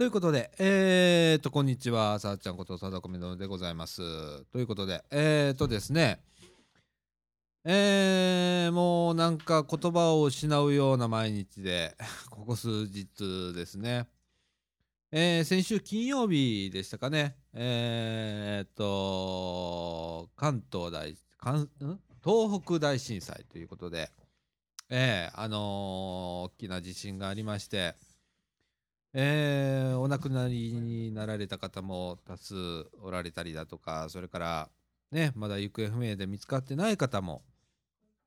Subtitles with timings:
[0.00, 4.00] ということで、えーと、こんにちは、さあちゃんことさだこめのでございます。
[4.46, 6.22] ということで、えーとですね、
[7.66, 11.98] えー、もうなんか言葉を失うような毎日で、
[12.30, 14.08] ここ数日ですね。
[15.12, 21.68] えー、先週金曜日でしたかね、えーと、関東大、関
[22.24, 24.10] 東北大震災ということで、
[24.88, 27.96] えー、あのー、大きな地震がありまして、
[29.12, 32.54] えー、お亡くなりになられた方も多数
[33.02, 34.68] おられたりだとか、それから
[35.10, 37.42] ね、まだ行方不明で見つかってない方も、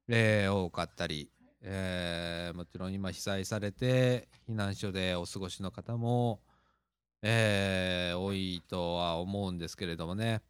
[0.10, 1.30] えー、多かったり、
[1.62, 6.42] えー、もちろん今被災されて避難所でお過ごしの方も、
[7.22, 10.42] えー、多いとは思うんですけれどもね、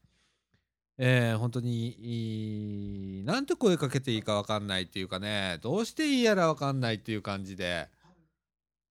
[0.97, 7.89] えー、本当になんて声かけていいか分かんないっていうかねどうしていいやら分かんないっていう感じで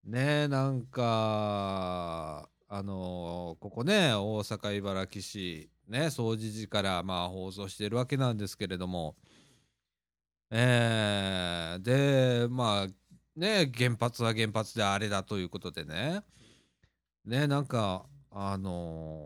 [0.05, 9.17] ねえなんかあのここね大阪茨城市ね総除寺からまあ放送してるわけなんですけれども。
[10.55, 12.89] えー、でまあ
[13.37, 16.23] ね原発は原発であれだということでね。
[17.25, 19.25] ねなんかあの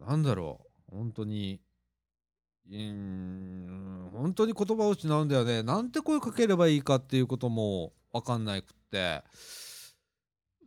[0.00, 0.60] ー、なんだろ
[0.90, 0.96] う。
[0.96, 1.60] 本当に
[2.70, 5.62] うん本当に言葉を失うんだよね。
[5.62, 9.22] なんて声かければいいかっていうことも分かんなくって。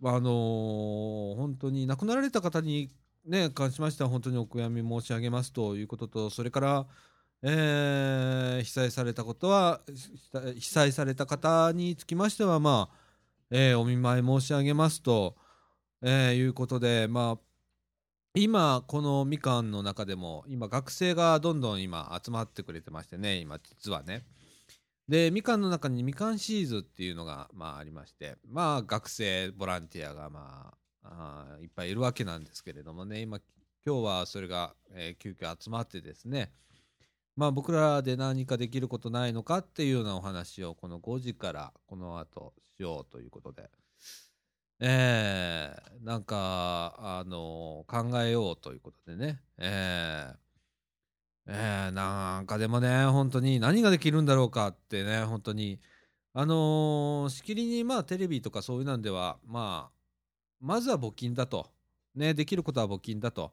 [0.03, 2.89] あの、本当に亡くなられた方に
[3.25, 6.85] ね関しましては本当にお悔やみ申し上げますということとそれから
[7.45, 9.81] えー、被災されたことは
[10.55, 12.97] 被災された方につきましてはまあ、
[13.51, 15.35] えー、お見舞い申し上げますと、
[16.01, 17.39] えー、いうことでまあ
[18.33, 24.23] 今このみかんの中でも今学生がどんどん今集まってくれてましてね今実はね。
[25.07, 33.21] でみかんの中にみかんシーズっていうのがまあありましてまあ学生ボランティアがまああいっぱいいるわけなんですけれどもね。
[33.21, 33.39] 今
[33.85, 36.53] 今日はそれが、えー、急遽集まってですね。
[37.35, 43.69] まあ僕らで何かできることないのかっていうようなお話をこの5時からこの後しようということで、
[44.79, 50.35] えー、なんか、あの考えようということでね、えー、
[51.47, 55.79] えー、なんかでもね、本当に何ができるんだろうかってね、本当に、
[56.33, 60.03] あのー、しきりにまあテレビとかそういうなんでは、まあ、
[60.61, 61.71] まずは募金だと。
[62.15, 63.51] ね、できることは募金だと。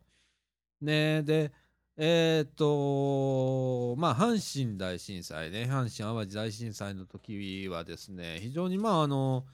[0.81, 1.53] ね、で、
[2.03, 9.45] えっ、とまあ阪神大震災ね阪神・淡路大震災の時はですね非常にまああの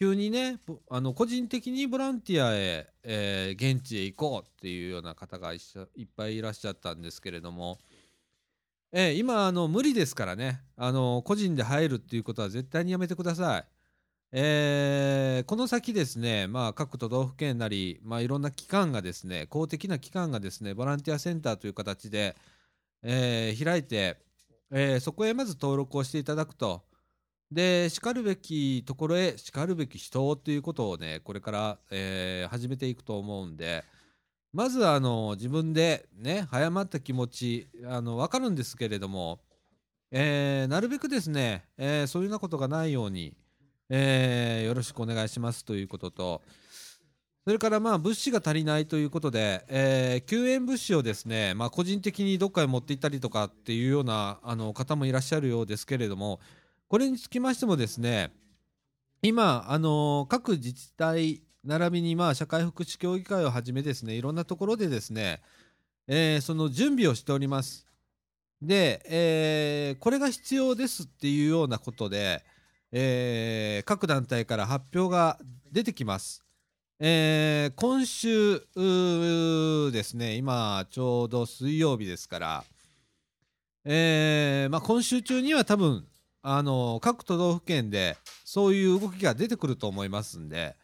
[0.00, 0.60] 急にね
[0.90, 5.60] あの個人的にボランティアへ、えー、現地へ行こうっていうような方がいっ
[6.16, 7.78] ぱいいらっしゃったんですけれども、
[8.92, 13.64] えー、今あの無理ですからねあの個人で入るっていうことは絶対にやめてください。
[14.30, 22.36] えー、この先ですね、まあ、各都道府県なり、まあ、いろんな機関がですね、公的な機関がですね、ボランティアセンターという形で、
[23.02, 24.18] えー、開いて、
[24.70, 26.87] えー、そこへまず登録をしていただくと。
[27.50, 33.84] で、しかるべきところへしかるべき人ということをね、これから、えー、始めていくと思うんで、
[34.52, 39.40] まずあの自分でね、早まった気持ち、あの分かるんですけれども、
[40.10, 43.34] えー、なるべくですね、えー、そういうようなことがないように、
[43.90, 46.42] えー、よろしくお願いしますということと、
[47.46, 56.40] それからまあ物資が足りないということで、えー、救援物資をですね、まあ、個人的にどっかへ持って行ったりとかっていうようなあの方もいらっしゃるようですけれども、
[56.88, 58.30] これにつきましてもですね、
[59.20, 65.42] 今、あの各自治体並びにまあ社会福祉協議会をはじめですね、いろんなところでですね、
[66.06, 67.86] えー、その準備をしております。
[68.62, 72.42] で、えー、これが必要ですっていうようなことで、
[72.90, 75.38] えー、各団体から発表が
[75.70, 76.42] 出てきます。
[77.00, 78.60] えー、今週
[79.92, 82.64] ですね、今ちょうど水曜日ですから、
[83.84, 86.06] えーまあ、今週中には多分
[86.42, 90.76] あの各都道府県でそういう動きが出てくると思いますんで、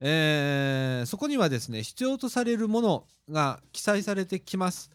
[0.00, 4.90] えー、そこにはですね必要とされるものが記載されてきます。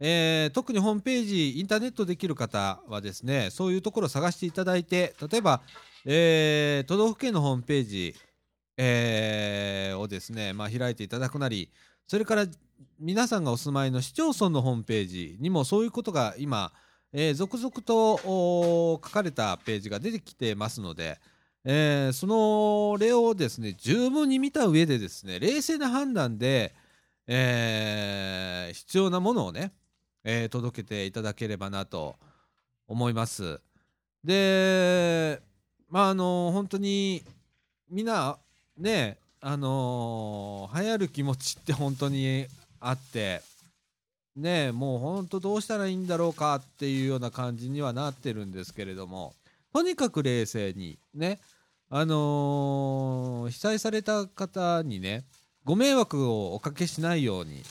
[0.00, 5.60] えー、特にホームページインターネットできる方はですねそういうところを探していただいて例えば
[6.04, 8.14] えー、都道府県のホームページ、
[8.76, 11.70] えー、をですね、まあ、開いていただくなり、
[12.06, 12.46] それから
[12.98, 16.72] 皆さんがお住まいの市町村のホームページにもそういうことが今、
[17.12, 21.18] えー、続々と書かれたページが出てきてますので、
[21.64, 26.74] えー、その例をですね十分に見た上でですね冷静な判断で、
[27.26, 29.72] えー、必要なものをね、
[30.24, 32.16] えー、届けていただければなと
[32.86, 33.60] 思います。
[34.24, 35.40] で
[35.88, 37.22] まああの本当に
[37.90, 38.36] みんな
[38.76, 42.46] ねあの流行る気持ちって本当に
[42.80, 43.42] あって
[44.38, 49.34] ねもう本当どうしたらいいんだろうかっていうような感じにはなってるんですけれども。
[49.72, 51.38] とにかく冷静にね
[51.90, 55.24] あのー被災された方にね
[55.64, 57.62] ご迷惑をおかけしないように。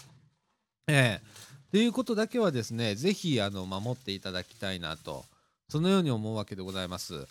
[0.87, 1.21] ええ。
[1.67, 5.25] っていうことだけはですねぜひあの守っていただきたいなと。
[5.69, 7.27] そのように思うわけでございます。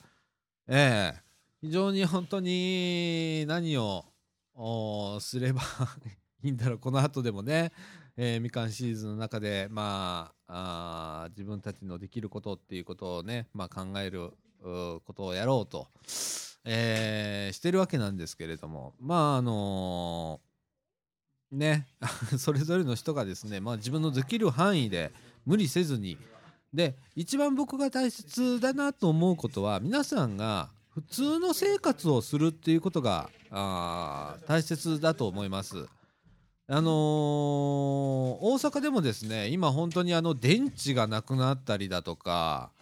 [0.68, 1.26] ええ。
[1.62, 4.04] 非常に本当に何を
[5.20, 5.62] すれば
[6.44, 6.78] いいんだろう。
[6.78, 7.72] この後でもね、
[8.16, 14.32] えーみかんシーズの中でまああ自分たちのできることっていうことをね、まあ、考える
[14.62, 15.88] ことをやろうと、
[16.64, 21.86] えーしてるわけなんですけれどもまああのーね
[22.38, 25.12] それぞれの人がですね、まあ、自分のできる範囲で
[25.44, 26.18] 無理せずに
[26.74, 35.86] で一番僕が大切だなと思うことは皆さんが普通の生活をするっていうことがあ大切だと思います。
[36.68, 42.72] あのー大阪でもですね今本当にあの電池がなくなったりだとか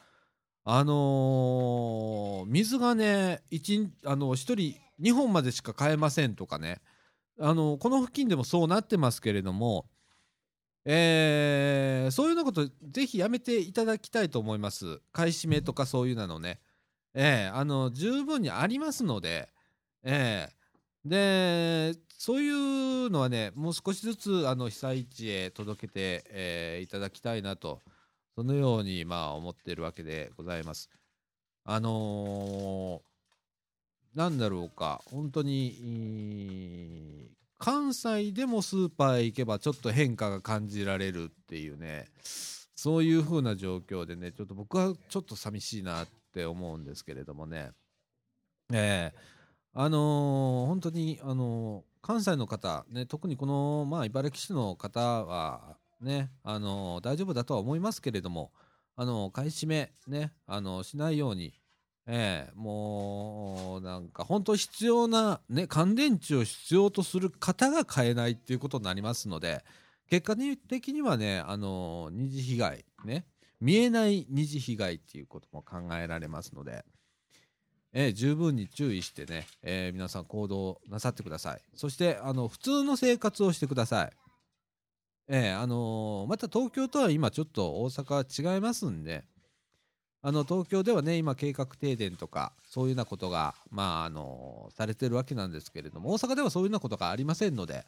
[0.64, 4.56] あのー水がね一あの1人
[5.00, 6.80] 2本までしか買えませんとかね。
[7.40, 9.86] あのこの付近でもそうなってますけれども
[10.84, 15.00] えーそういうようなことぜひやめていただきたいと思います。
[15.12, 16.60] 買い占めとかそういうなのね。
[17.14, 19.48] えーあの十分にありますので
[20.04, 20.54] えー
[21.08, 27.82] でそういうのはねもう少しずつあの被災地へ届けて、えーいただきたいなと
[28.34, 30.88] そのようにまあ思っているわけでございます。
[31.66, 37.28] あのーなんだろうか本当に
[37.58, 42.06] 関西でもスーパーへ行けばちょっと変化が感じられるっていうね
[42.74, 47.72] そういう風な状況でねちょっと僕はちょっと寂しいなって思うんですけれどもね。
[48.72, 49.18] ええ。
[49.74, 58.52] あのー本当にあのー関西の方ね特にこのまあ茨城市の方はねあの大丈夫だとは思いますけれども
[58.94, 61.54] あの買い占めねあのしないように
[62.06, 69.64] ええもうなんか本当必要なね乾電池を必要とする方が買えないっていうことになりますので
[70.10, 70.36] 結果
[70.68, 73.24] 的にはねあの二次被害ね
[73.62, 76.84] 見えない二次被害っていうことも考えられますので、
[77.96, 81.60] ええ十分に注意してね、ええ皆さん行動なさってください。
[81.74, 84.12] そしてあの普通の生活をしてください。
[85.28, 89.24] ええあのまた東京とは今ちょっと大阪は違いますんで
[90.22, 97.86] あの東京ではね今計画停電とかそういうようなことがまああのされてるわけなんですけれども大阪ではそういうようなことがありませんので、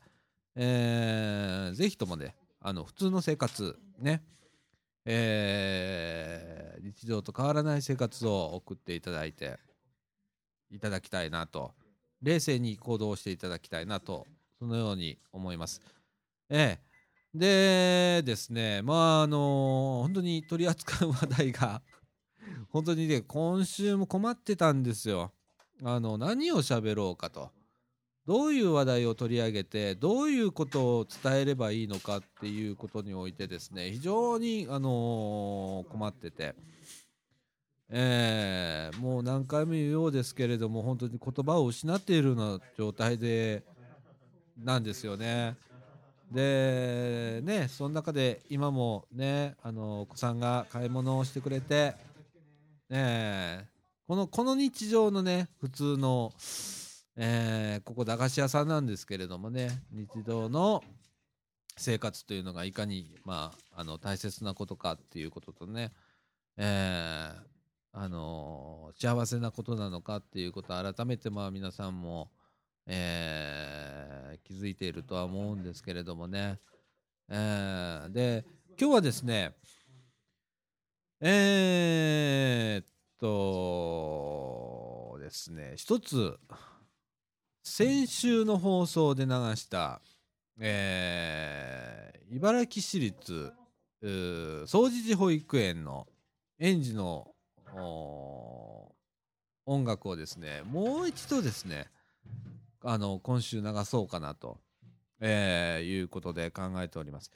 [0.54, 4.22] えーぜひともねあの普通の生活ね
[5.04, 9.58] えー日常と変わらない生活を送っていただいて
[10.70, 11.74] いただきたいなと
[12.22, 14.26] 冷静に行動していただきたいなと
[14.58, 15.80] そのように思います。
[16.48, 16.86] ええ
[17.34, 21.82] でですねまああの本当に取り扱う話題が
[22.70, 25.32] 本当にね今週も困ってたんですよ。
[25.82, 27.50] あの何を喋ろうかと
[28.26, 36.54] どういう話題を取り上げてどういうことを伝えればいいのかっていうことにおいてですね非常に、あのー困ってて、
[37.88, 43.62] えーもう何回も言うようですけれども本当に言葉を失っているような状態で
[44.58, 45.56] なんですよね。
[46.32, 51.94] でねその中で今もねあのお子さんが買い物をしてくれて
[52.88, 53.68] ね
[54.08, 56.32] このこの日常のね普通の、
[57.16, 60.82] えーここ駄菓子屋さんなんですけれどもね日常の
[61.76, 65.92] 生活というのがいかに、まあ、あの大切なことかっていうこととね、
[66.56, 67.55] えー
[67.98, 72.30] あの幸せなことなのかっていうことを改めてまあ皆さんも、
[72.86, 76.60] えー気づいているとは思うんですけれどもね、
[77.30, 78.44] えーで
[78.78, 79.54] 今日はですね
[81.20, 82.86] えーっ
[83.18, 86.38] とですね一つ
[87.64, 90.02] 先週の放送で流した、
[90.60, 93.52] えー茨城市立
[94.66, 96.06] 総持寺保育園の
[96.58, 97.28] 園児の
[99.66, 101.86] 音楽をですねもう一度ですね
[102.82, 104.58] あの今週流そうかなと、
[105.20, 107.32] えーいうことで考えております。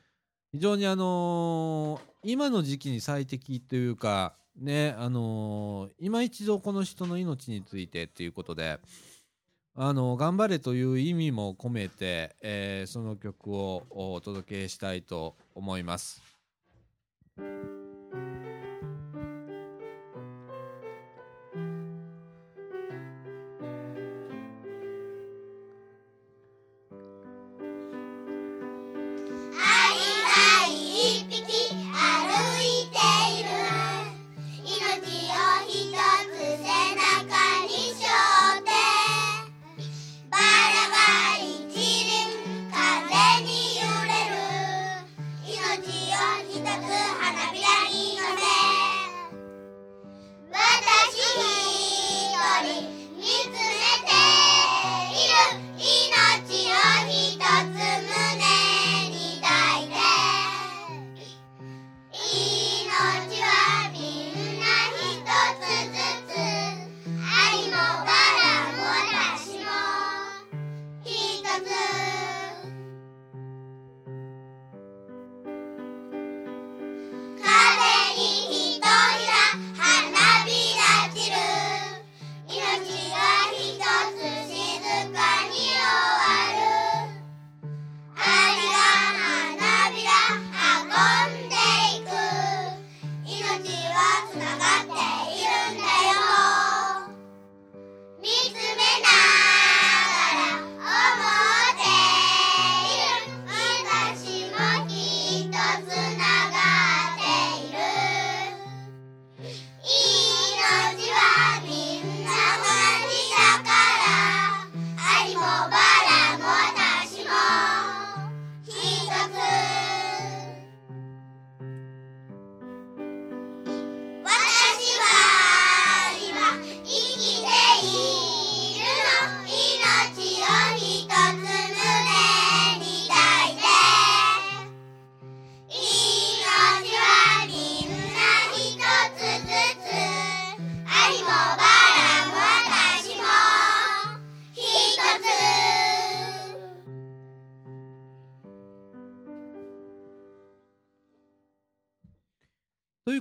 [0.53, 8.79] 非常にあのー今の時期に最適というかねあのー今一度この人の命についてっていうことで
[9.75, 16.23] あの頑張れという意味も込めて、えーその曲をお届けしたいと思います。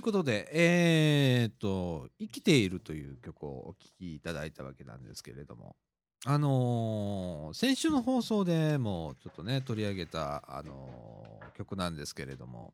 [0.00, 5.76] いうことで、えー、っと、生きているという曲をお聴きいただいたわけなんですけれども、
[6.24, 12.72] あのー先週の放送でもちょっとね、取り上げた、あのー曲なんですけれども、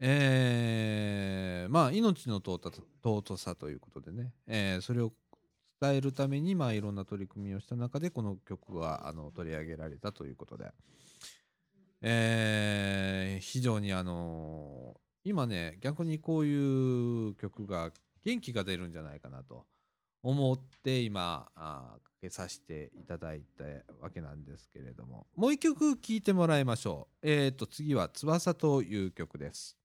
[0.00, 5.12] えーまあ、命の尊さということでね、えーそれを
[5.80, 10.70] 伝えるために、まあ、いろんな取り組みをした中で、この曲があの取り上げられたということで、
[12.02, 17.90] えー非常にあの今ね、逆にこういう曲が
[18.24, 19.66] 元気が出るんじゃないかなと
[20.22, 23.64] 思って今、あかけさせていただいた
[24.00, 27.28] わけなんですけれども、もう一曲聴いてもらいましょう。
[27.28, 29.76] えっ、と、次は翼という曲です。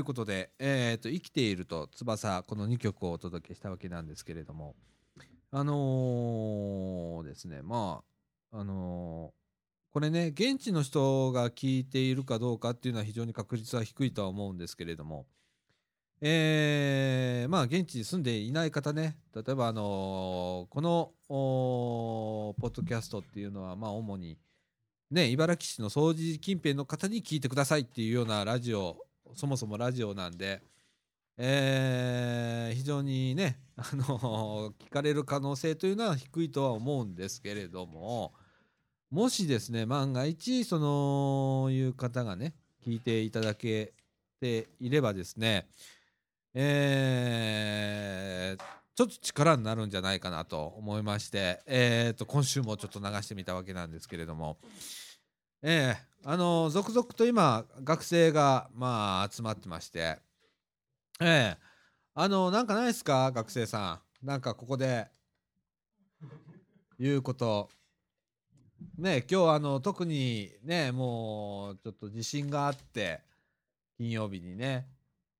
[0.00, 4.74] ということで、えーと、生きていると翼、この2曲をお届けしたわけなんですけれども、
[5.50, 8.02] あのーですね、ま
[8.50, 15.26] あ、あのーこれね、現地の人が聞いているかどうかっていうのは非常に確率は低いとは思うんですけれども、
[16.22, 24.38] えーまあ、現地に住んでいない方ね、例えば、あのーこの、ポッドキャストっていうのは、まあ、主に、
[25.10, 28.96] ね、茨城市の掃除近辺の方に聞いてくださいっていうようなラジオ、
[29.34, 30.62] そもそもラジオなんで、
[31.36, 38.34] えー非常にね、 あの聞かれる可能性というのは低いとは思うんですけれども、
[39.10, 43.94] もしですね、万が一、そのいう方がね、聞いていただけ
[44.40, 45.68] ていればですね、
[46.54, 54.58] えーちょっと力になるんじゃないかなと思いまして、えー、と今週もちょっと流してみたわけなんですけれども、
[55.62, 56.10] ええ。
[56.24, 60.18] あの続々と今学生がまあ集まってまして。
[61.20, 61.56] ええ。
[62.14, 63.30] あのなんかないですか？
[63.30, 64.26] 学生さん。
[64.26, 65.06] なんかここで。
[66.98, 67.68] 言うこと。
[68.96, 73.20] ね今日あの特にねもうちょっと地震があって
[73.98, 74.86] 金曜日にね。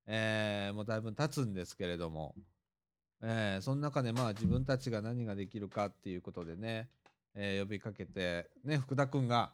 [0.07, 2.35] ええもうだいぶ経つんですけれども。
[3.23, 6.91] ええその中でまあ自分たちが何ができるかっていうことでね、
[7.35, 8.51] ええ呼びかけて。
[8.65, 9.53] ね福田君が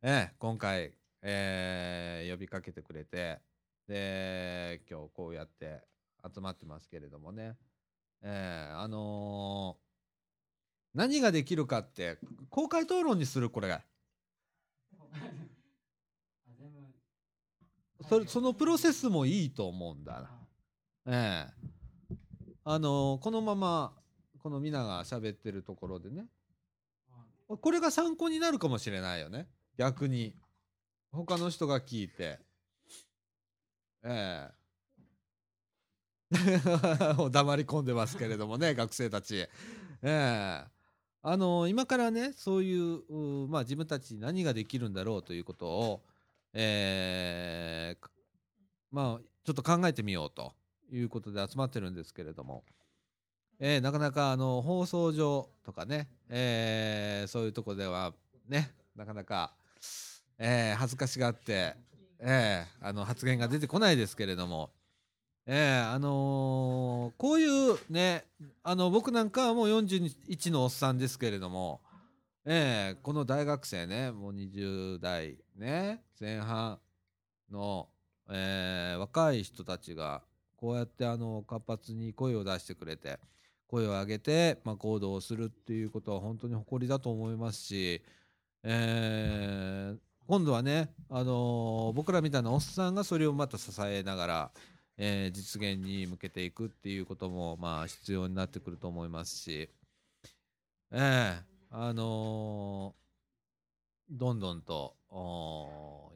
[0.00, 3.40] ええ、今回、えー呼びかけてくれて、
[3.88, 5.82] で、今日こうやって
[6.32, 7.56] 集まってますけれどもね、
[8.22, 9.88] ええあのー
[10.94, 13.80] 何ができるかって、公開討論にする、これ。
[18.08, 20.30] そそのプロセスもいいと思うんだ。
[21.06, 21.52] ええ
[22.64, 23.92] あのーこのまま、
[24.38, 26.26] この皆が喋ってるところでね、
[27.48, 29.48] これが参考になるかもしれないよね。
[29.78, 30.34] 逆に。
[31.12, 32.40] 他の人が聞いて。
[34.02, 34.58] ええ。
[37.30, 39.36] 黙り込んでますけれどもね学生たち。
[39.38, 39.48] え
[40.02, 40.64] え。
[41.22, 46.02] あの今からねそういううまあ自分たちに何ができるんだろうということを
[46.52, 48.08] えー
[48.90, 50.52] まあちょっと考えてみようと
[50.90, 52.64] いうことで集まってるんですけれども、
[53.60, 58.12] えーなかなかあの放送上とかね、えーそういうとこでは
[58.46, 59.54] ねなかなか、
[60.38, 61.74] えー恥ずかしがって、
[62.20, 64.70] えーあの発言が出てこないですけれども、
[65.46, 68.24] えーあのーこういうね
[68.62, 71.80] あの僕なんかはもう41のおっさんですけれども、
[72.44, 76.78] えーこの大学生ねもう20代ね前半
[77.50, 77.88] の、
[78.30, 80.22] えー若い人たちが
[80.56, 83.18] こうやってあの活発に声を出してくれて
[83.68, 88.02] 声を上げて、まあ、行動をするっていうことは本当に誇りだと思いますし、
[88.62, 94.50] えー今度はね、あのー僕らみたいなおっさんがそれをまた支えながら、
[94.98, 99.70] えー実現に向けていくっていうこともまあ必要になってくると思いますし、
[100.92, 104.96] ええあのーどんどんと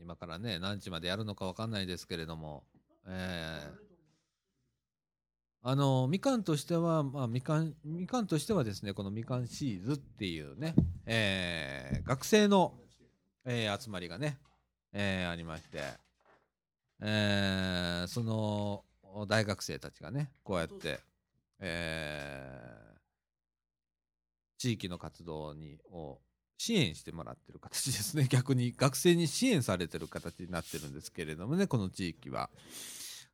[0.02, 2.64] 今からね何時までやるのかわかんないですけれども、
[3.06, 3.92] ええ
[5.62, 10.74] あのみかんとしては、まあ、みかんみかんとしてはですねこのみかんシーズっていうね、
[11.06, 12.74] えー学生の、
[13.44, 14.38] えー集まりがね、
[14.92, 15.82] えーありまして、
[17.00, 18.84] えーその
[19.26, 21.00] 大学生たちがねこうやって、
[21.60, 22.92] え
[24.58, 26.20] 地域の活動にを
[26.56, 32.48] 支援してもらってる形ですね 逆に学生に支援されてる形になってるんですけれどもねこの地域は。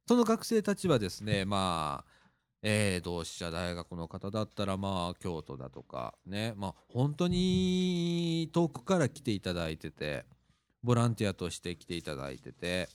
[0.07, 2.18] その学生たちはですねまあ
[2.63, 6.55] えー同志社大学の方だったらまあ京都だとかね。
[6.57, 10.25] まあ本当に遠くから来ていただいてて
[10.83, 12.89] ボランティアとして来ていただいてて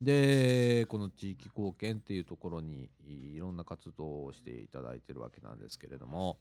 [0.00, 6.38] でこの地域貢献っていうところにいろんな活動をしていただいてるわけなんですけれども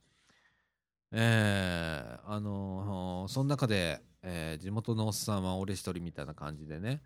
[1.12, 7.02] えあのその中で、え地元のおっさんは俺一人みたいな感じでね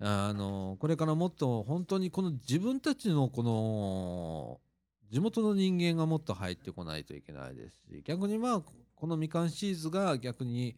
[0.00, 4.60] あのこれからもっと本当にこの自分たちのこの
[5.10, 8.62] 地元の人間がもっと入ってこないといけないですし逆にまあ
[8.94, 10.76] このみかんシーズが逆に、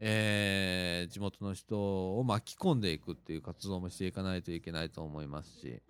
[0.00, 5.80] えー地元の人を巻き込んでいくっていう活動もしていかないといけないと思いますし、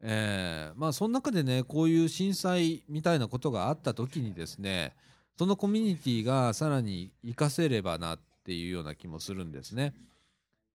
[0.00, 4.94] えーまあその中でねこういう震災みたいなことがあった時にですね
[5.38, 9.94] そのコミュニティがさらに活かせればなっていうような気もするんですね。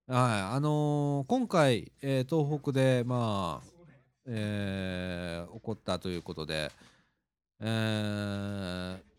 [0.07, 3.78] はい、あのー今回、えー東北で、まあ、
[4.29, 6.71] えー起こったということで、
[7.59, 9.09] えー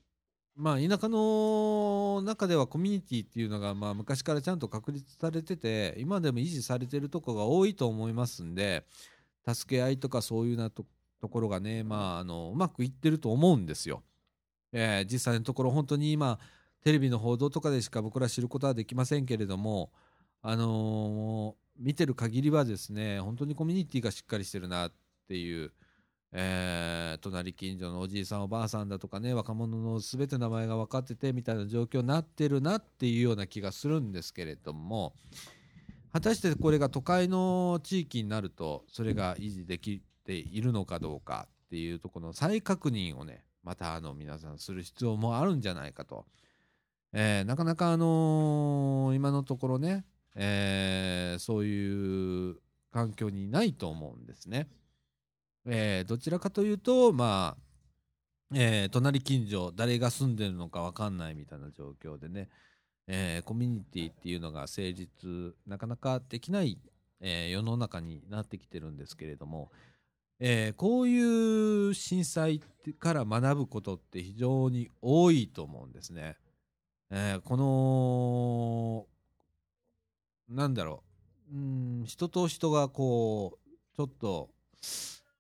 [0.57, 8.85] まあ、田舎の中ではコミュニティっていうのが、まあ、昔からちゃんと確立されてて、今でも維持されてるとこが多いと思いますんで、
[9.49, 10.85] 助け合いとかそういうなと
[11.29, 14.03] ころがね、まあ、あのうまくいってると思うんですよ。
[14.73, 16.38] えー実際のところ、本当に今、
[16.83, 19.90] テレビの報道とかでしか僕ら知ることはできませんけれども、
[20.42, 24.93] あのー見てる限りはですね本当にコミュニティがしっかりしてるなっ
[25.29, 25.73] ていう、
[26.33, 35.14] えー隣近所のおじいさんおばあさんだとかね若者の全て名前が分かっててみたいな状況になってるなっていうような気がするんですけれども
[36.12, 46.27] 果たしてこれが都会の地域になるとそれが維持できているのかどうかっていうとこの再確認をねまたあの皆さんする必要もあるんじゃないかと。
[47.12, 52.57] えーなかなかあのー今のところね、えーそういう
[52.93, 54.69] 環境にないと思うんですね。
[55.66, 62.49] えーどちらかというとまあ、えー隣近所誰が住んでるのか分かんないみたいな状況でね、
[63.07, 66.79] えーコミュニティっていうのが成立なかなかできない、
[67.21, 69.71] えー世の中になってきてるんですけれども、
[70.40, 72.61] えーこういう震災
[72.99, 76.37] から学ぶことって非常に多いと思うんですね。
[77.11, 79.07] えーこの
[80.51, 81.03] なんだろ
[81.53, 81.55] う。
[81.55, 84.51] うん人と人がこうちょっと、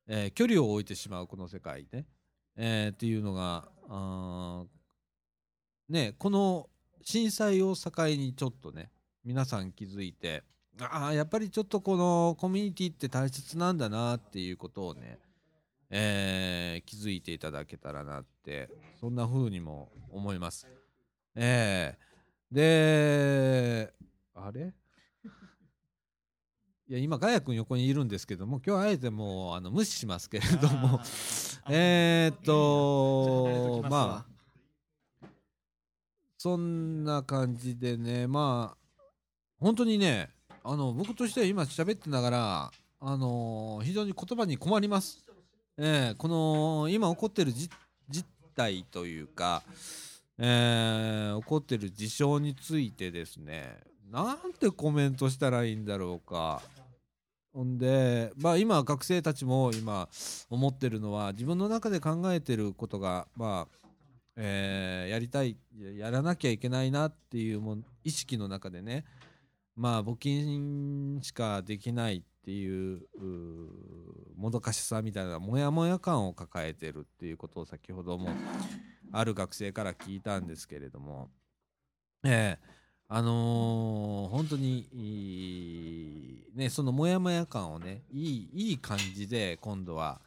[0.06, 2.06] えー距離を置いてしまうこの世界ね、
[2.56, 4.64] えーっていうのがあ
[5.88, 6.68] ねこの
[7.02, 8.90] 震災を境にちょっとね
[9.24, 10.42] 皆さん気づいて
[10.80, 15.18] ああやっぱりちょっとこのコミュニティって大切なんだなっていうことをね、
[15.90, 18.68] えー気づいていただけたらなって
[19.00, 20.66] そんな風にも思います。
[21.36, 21.98] ええ
[22.50, 23.92] で
[24.34, 24.72] あれ？
[26.90, 31.00] いや今ガヤ君横にいるんですけども今日あえてもうあの無視しますけれども
[31.70, 35.26] えーっあとのまあ
[36.36, 38.94] そんな感じでねまあ
[39.60, 40.30] 本当にね
[40.64, 45.24] あの僕としては今喋ってながら、あの非常に言葉に困ります。
[45.78, 47.70] えーこの今起こってるじ
[48.08, 49.62] 実態というか、
[50.38, 53.78] えー起こってる事象についてですね
[54.10, 56.60] なんてコメントしたらいいんだろうか。
[57.52, 60.08] ほんで、まあ、今学生たちも今
[60.48, 63.76] 思ってるのは自分の中で考えてることが、まあ
[64.36, 65.56] えーやりたい
[65.96, 69.04] やらなきゃいけないなっていうも意識の中でね
[69.74, 73.02] まあ募金しかできないっていう
[74.36, 78.30] もどかしさみたいなモヤモヤ感を抱えてるっていうことを先ほども
[79.12, 81.28] ある学生から聞いたんですけれども
[82.24, 82.79] ええ
[83.12, 90.20] あのー本当にいいねそのモヤモヤ感をねいいいい感じで今度は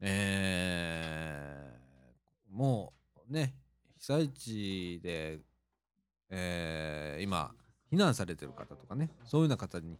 [0.00, 2.94] えーも
[3.28, 3.52] うね
[3.98, 5.40] 被災地で、
[6.30, 7.50] えー今
[7.92, 9.98] 避難されてる方とかねそういうような方に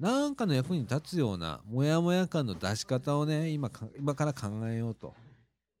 [0.00, 5.14] 何かの役に立つようなモヤモヤ感の出し方をね今か今から考えようと、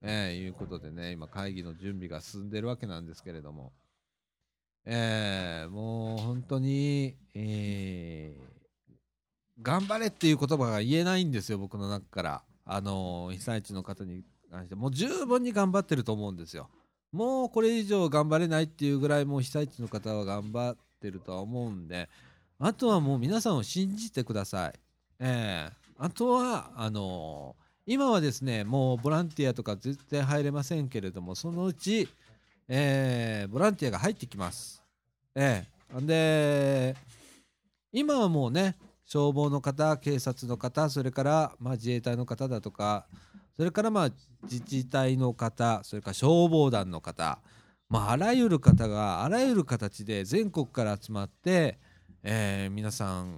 [0.02, 3.72] えーいうことでね今会議の準備が進んでるわけなんですけれども、
[4.84, 8.52] えーもう本当に、えー
[9.60, 14.74] 頑張れっていう言葉が言えないんですよ僕の中から、あのー被災地の方に関して。
[14.74, 16.68] もう十分に頑張ってると思うんですよ。
[17.12, 22.08] もうこれ以上頑張れないっていうぐらいもう被災地の方は頑張ってるとは思うんで。
[22.58, 24.72] あとはもう皆さんを信じてください。
[25.20, 32.08] ええあとはあのー今はですねもうボランティアとか絶対入れませんけれどもそのうち、
[32.74, 34.82] ええボランティアが入ってきます。
[35.34, 36.96] ええで
[37.92, 43.06] 今はもうね消防の方警察の方それから、まあ、自衛隊の方だとか
[43.58, 44.10] それからまあ
[44.44, 47.40] 自治体の方それから消防団の方、
[47.90, 51.78] まあ、あらゆる方があらゆる形で全国から集まって、
[52.22, 53.34] えー皆さん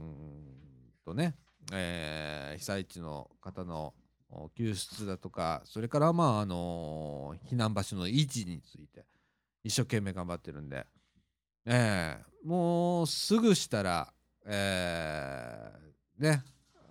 [1.04, 1.34] とね、
[1.72, 3.94] えー被災地の方の
[4.54, 9.04] 救出だとかそれからまああの避難場所の維持について
[9.64, 10.86] 一生懸命頑張ってるんで、
[11.66, 14.12] えーもうすぐしたら、
[14.44, 16.44] えーね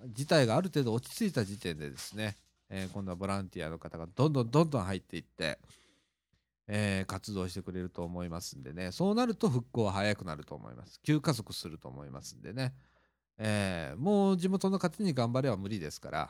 [0.08, 2.36] 事態がある程度落ち着いた時点でですね、
[2.70, 5.60] えー今度はボランティアの方がどんどんどんどん入っていって、
[6.68, 8.92] えー活動してくれると思いますんでね。
[8.92, 11.00] そうなると復興は早くなると思います。
[11.04, 12.74] 急加速すると思いますんでね、
[13.38, 16.30] えーもう地元の方に頑張れは無理ですから、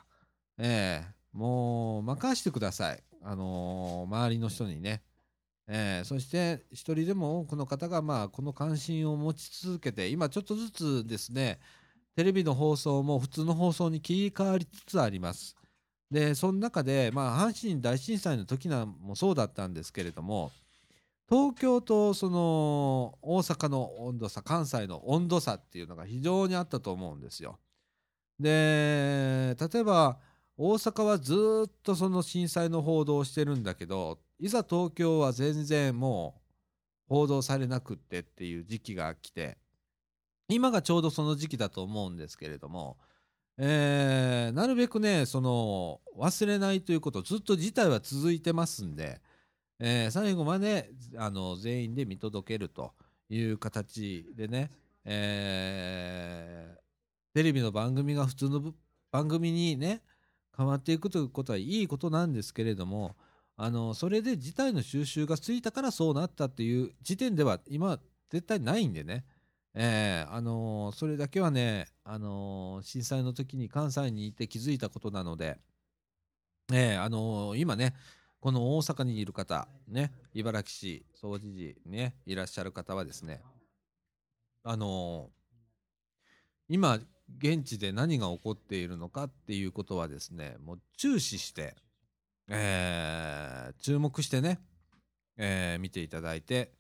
[0.58, 5.02] えーもう任してください、あのー周りの人にね、
[5.68, 11.60] えーそして一人でも多くの方がまあこの関心を持ち続けて今ちょっとずつですね
[12.16, 15.56] テレビの放送も普通の放送に切り替わりつつあります。
[16.12, 20.52] でその中で、まあ、阪神大震災の時なもそうだったんですけれども
[21.28, 27.58] 東京とその大阪の温度差関西の温度差っていうのが非常にあったと思うんですよ。
[28.40, 30.20] で例えば
[30.58, 36.42] 大阪はずっとその震災の報道をしてるんだけどいざ東京は全然も
[37.10, 39.58] う報道されなくってっていう時期が来て
[40.48, 42.98] 今がちょうどその時期だと思うんですけれども、
[43.58, 49.22] えーなるべくねその忘れないということずっと事態は続いてますんで、
[49.80, 52.94] えー最後まであの全員で見届けると
[53.30, 54.72] いう形でね、
[55.06, 56.84] えー
[57.34, 58.74] テレビの番組が普通の
[59.12, 60.04] 番組にね
[60.56, 63.16] 変わっていくということはいいことなんですけれども
[63.56, 69.26] あのそれで事態の収集がついたからそうなったっていう時点では今絶対ないんでね、
[69.76, 75.60] えーあのそれだけはね、あの震災の時に関西にいて気づいたことなので、
[76.72, 77.94] えーあの今ね
[78.40, 83.42] この大阪にいる方ね茨城市総知事ねいらっしゃる方はですね
[84.64, 85.30] あの
[86.68, 87.00] 今
[87.38, 91.76] 現地で何が起こっているのかっていうことはですねもう注視して、
[92.50, 94.60] えー注目してね、
[95.38, 96.72] えー見ていただいて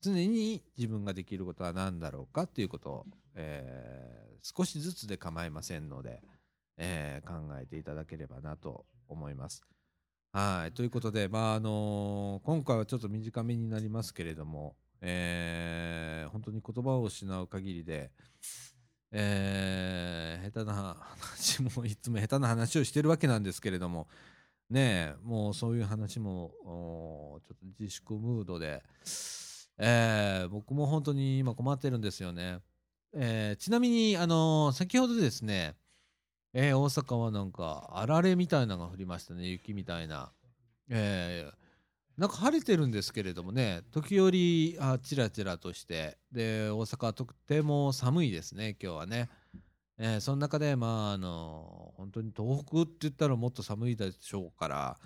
[0.00, 6.22] 常に自分ができることは何だろうかっていうことを、えー少しずつで構いませんので、
[6.76, 9.62] えー考えていただければなと思います。
[10.32, 18.12] はいということで、まああの今回はちょっと短めになりますけれども、えー本当に言葉を失う限りで、
[19.10, 24.06] えー下手な話もいつも下手な話をしてるわけなんですけれども
[24.70, 26.52] ねえもうそういう話も
[27.46, 28.82] ちょっと自粛ムードで、
[29.78, 32.58] えー僕も本当に今困ってるんですよね。
[33.14, 35.74] えーちなみに、あのー先ほどですね、
[36.52, 40.32] えー大阪はなんかあられみたいなのが降りましたね雪みたいな。
[40.90, 41.68] えー
[42.18, 49.28] なんか晴れてるんですけれどもね、時折、あちらちらとして、で、大阪はとても寒いですね、今日はね。
[49.98, 54.98] えーその中で、まあ、あの、本当に東北って言ったらもっと寒いでしょうから、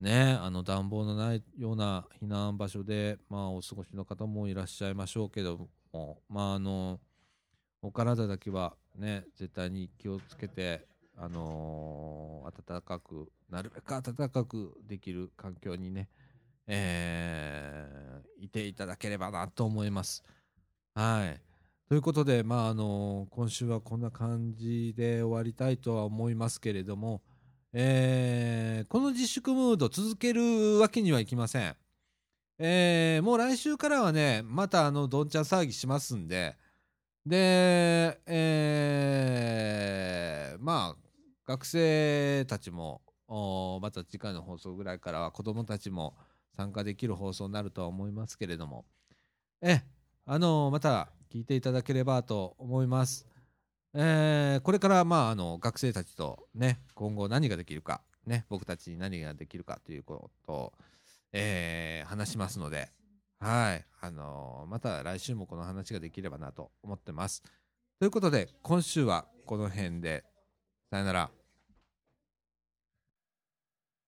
[0.00, 7.00] ね、あの暖房のないような避難場所で、まあ、お過ごしの方もいらっしゃいましょうけども、まあ、あの、
[7.82, 16.08] お体だけはね、絶対に気をつけて、あのー暖かく、なるべく暖かくできる環境にね、
[16.66, 20.24] えーいていただければなと思います。
[20.94, 21.49] はい。
[21.90, 27.20] ということで、まあ、あの今週はこんな感じで終わりたいとは思いますけれども、
[27.72, 31.74] えーこの自粛ムード続けるわけにはいきません。
[32.60, 36.56] えーもう来週からはね、またあの、どんちゃん騒ぎしますんで、
[37.26, 41.00] で、えーまあ、
[41.44, 43.02] 学生たちも、
[43.82, 46.14] また次回の放送ぐらいからは子供たちも
[46.56, 48.84] 参加できる放送になるとは思いますけれども、
[49.60, 49.82] え、
[50.24, 53.24] あのまた聞いていただければと思います。
[53.94, 60.72] えーこれから、まあ、あの学生たちとね、今後何ができるか、ね、僕たちに何ができるかということを、
[61.32, 62.88] えー話しますので、
[63.38, 67.42] はい、あのまた来週もこの話ができればなと思ってます。
[68.00, 70.24] ということで、今週はこの辺で、
[70.90, 71.39] さよなら。